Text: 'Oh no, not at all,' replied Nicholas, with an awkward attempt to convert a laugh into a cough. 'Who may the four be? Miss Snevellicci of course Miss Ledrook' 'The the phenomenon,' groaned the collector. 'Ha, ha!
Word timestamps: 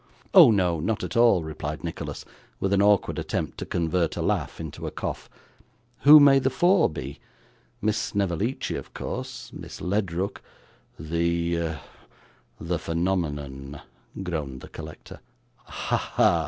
'Oh 0.33 0.49
no, 0.49 0.79
not 0.79 1.03
at 1.03 1.15
all,' 1.15 1.43
replied 1.43 1.83
Nicholas, 1.83 2.25
with 2.59 2.73
an 2.73 2.81
awkward 2.81 3.19
attempt 3.19 3.59
to 3.59 3.67
convert 3.67 4.15
a 4.17 4.23
laugh 4.23 4.59
into 4.59 4.87
a 4.87 4.89
cough. 4.89 5.29
'Who 5.99 6.19
may 6.19 6.39
the 6.39 6.49
four 6.49 6.89
be? 6.89 7.19
Miss 7.83 7.99
Snevellicci 7.99 8.75
of 8.77 8.95
course 8.95 9.53
Miss 9.53 9.79
Ledrook' 9.79 10.41
'The 10.99 11.77
the 12.59 12.79
phenomenon,' 12.79 13.79
groaned 14.23 14.61
the 14.61 14.69
collector. 14.69 15.19
'Ha, 15.65 15.97
ha! 16.15 16.39